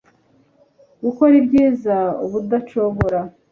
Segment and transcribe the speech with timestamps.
[1.03, 1.95] gukora ibyiza
[2.25, 3.19] ubudacogora